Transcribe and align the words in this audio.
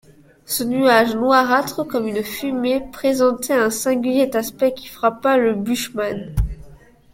Ce 0.47 0.63
nuage, 0.63 1.13
noirâtre 1.13 1.83
comme 1.83 2.07
une 2.07 2.23
fumée, 2.23 2.81
présentait 2.91 3.53
un 3.53 3.69
singulier 3.69 4.35
aspect 4.35 4.73
qui 4.73 4.87
frappa 4.87 5.37
le 5.37 5.53
bushman. 5.53 6.33